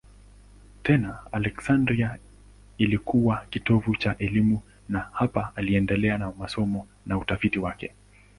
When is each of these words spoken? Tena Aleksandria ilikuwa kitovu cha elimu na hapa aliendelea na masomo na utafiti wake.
Tena 0.83 1.19
Aleksandria 1.31 2.17
ilikuwa 2.77 3.45
kitovu 3.49 3.95
cha 3.95 4.15
elimu 4.17 4.61
na 4.89 4.99
hapa 5.13 5.51
aliendelea 5.55 6.17
na 6.17 6.31
masomo 6.31 6.87
na 7.05 7.17
utafiti 7.17 7.59
wake. 7.59 7.93